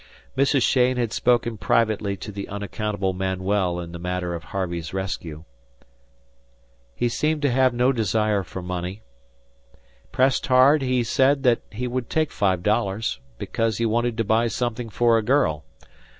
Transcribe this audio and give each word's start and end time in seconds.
Mrs. 0.35 0.63
Cheyne 0.67 0.97
had 0.97 1.13
spoken 1.13 1.59
privately 1.59 2.17
to 2.17 2.31
the 2.31 2.47
unaccountable 2.49 3.13
Manuel 3.13 3.79
in 3.79 3.91
the 3.91 3.99
matter 3.99 4.33
of 4.33 4.45
Harvey's 4.45 4.95
rescue. 4.95 5.43
He 6.95 7.07
seemed 7.07 7.43
to 7.43 7.51
have 7.51 7.71
no 7.71 7.91
desire 7.91 8.41
for 8.41 8.63
money. 8.63 9.03
Pressed 10.11 10.47
hard, 10.47 10.81
he 10.81 11.03
said 11.03 11.43
that 11.43 11.61
he 11.69 11.87
would 11.87 12.09
take 12.09 12.31
five 12.31 12.63
dollars, 12.63 13.19
because 13.37 13.77
he 13.77 13.85
wanted 13.85 14.17
to 14.17 14.23
buy 14.23 14.47
something 14.47 14.89
for 14.89 15.19
a 15.19 15.23
girl. 15.23 15.65